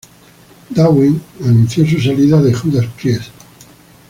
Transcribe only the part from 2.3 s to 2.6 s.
de